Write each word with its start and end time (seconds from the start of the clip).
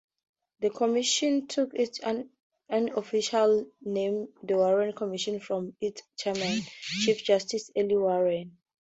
The 0.61 0.71
Commission 0.71 1.45
took 1.45 1.75
its 1.75 1.99
unofficial 2.71 3.67
name-the 3.81 4.55
Warren 4.57 4.93
Commission-from 4.93 5.75
its 5.79 6.01
chairman, 6.17 6.61
Chief 7.03 7.23
Justice 7.23 7.69
Earl 7.77 7.99
Warren. 7.99 8.57